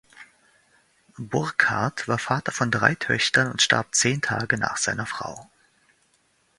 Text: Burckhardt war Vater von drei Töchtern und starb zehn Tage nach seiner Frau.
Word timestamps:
Burckhardt 1.19 2.07
war 2.07 2.17
Vater 2.17 2.51
von 2.51 2.71
drei 2.71 2.95
Töchtern 2.95 3.51
und 3.51 3.61
starb 3.61 3.93
zehn 3.93 4.19
Tage 4.19 4.57
nach 4.57 4.77
seiner 4.77 5.05
Frau. 5.05 5.47